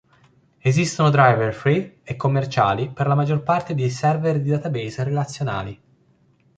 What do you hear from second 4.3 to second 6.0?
di database relazionali.